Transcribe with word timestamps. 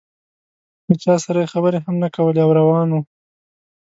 له 0.87 0.93
چا 1.03 1.13
سره 1.25 1.37
یې 1.43 1.51
خبرې 1.53 1.79
هم 1.85 1.95
نه 2.03 2.09
کولې 2.15 2.39
او 2.45 2.51
روان 2.59 2.87
و. 2.91 2.95